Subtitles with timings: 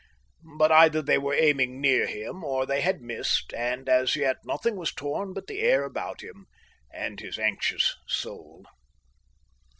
[0.57, 4.75] But either they were aiming near him or they had missed, and as yet nothing
[4.75, 6.47] was torn but the air about him
[6.91, 8.65] and his anxious soul.